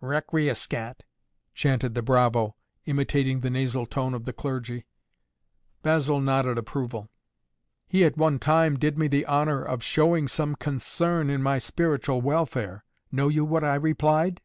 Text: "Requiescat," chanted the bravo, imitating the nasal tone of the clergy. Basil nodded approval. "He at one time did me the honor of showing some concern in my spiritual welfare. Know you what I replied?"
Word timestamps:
"Requiescat," 0.00 1.04
chanted 1.54 1.94
the 1.94 2.02
bravo, 2.02 2.56
imitating 2.86 3.38
the 3.38 3.50
nasal 3.50 3.86
tone 3.86 4.14
of 4.14 4.24
the 4.24 4.32
clergy. 4.32 4.84
Basil 5.84 6.20
nodded 6.20 6.58
approval. 6.58 7.08
"He 7.86 8.04
at 8.04 8.16
one 8.16 8.40
time 8.40 8.80
did 8.80 8.98
me 8.98 9.06
the 9.06 9.24
honor 9.26 9.62
of 9.62 9.84
showing 9.84 10.26
some 10.26 10.56
concern 10.56 11.30
in 11.30 11.40
my 11.40 11.58
spiritual 11.60 12.20
welfare. 12.20 12.84
Know 13.12 13.28
you 13.28 13.44
what 13.44 13.62
I 13.62 13.76
replied?" 13.76 14.40